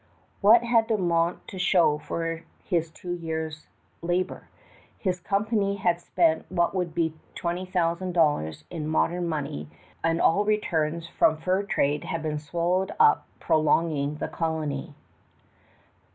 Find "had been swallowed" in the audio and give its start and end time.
12.05-12.91